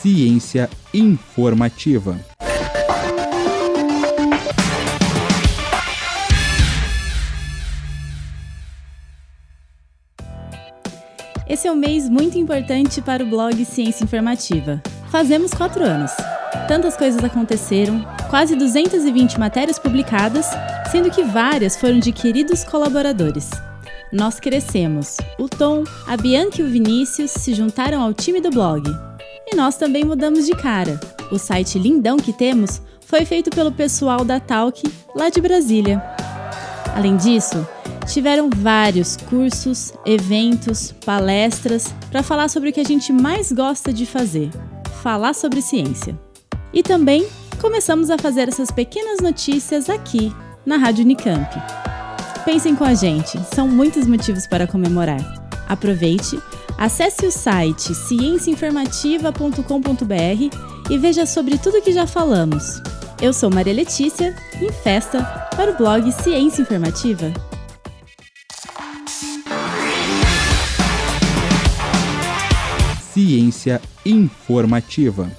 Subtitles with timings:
[0.00, 2.18] Ciência informativa.
[11.46, 14.82] Esse é um mês muito importante para o blog Ciência Informativa.
[15.10, 16.10] Fazemos quatro anos.
[16.66, 20.46] Tantas coisas aconteceram, quase 220 matérias publicadas,
[20.90, 23.50] sendo que várias foram de queridos colaboradores.
[24.12, 25.16] Nós crescemos.
[25.38, 28.82] O Tom, a Bianca e o Vinícius se juntaram ao time do blog.
[29.46, 30.98] E nós também mudamos de cara.
[31.30, 34.82] O site lindão que temos foi feito pelo pessoal da Talk,
[35.14, 36.02] lá de Brasília.
[36.94, 37.66] Além disso,
[38.06, 44.06] tiveram vários cursos, eventos, palestras para falar sobre o que a gente mais gosta de
[44.06, 44.50] fazer:
[45.02, 46.18] falar sobre ciência.
[46.72, 47.26] E também
[47.60, 50.32] começamos a fazer essas pequenas notícias aqui
[50.66, 51.89] na Rádio Unicamp.
[52.44, 55.20] Pensem com a gente, são muitos motivos para comemorar.
[55.68, 56.40] Aproveite,
[56.78, 62.80] acesse o site cienciainformativa.com.br e veja sobre tudo que já falamos.
[63.20, 65.22] Eu sou Maria Letícia, em festa,
[65.54, 67.30] para o blog Ciência Informativa.
[73.12, 75.30] Ciência informativa.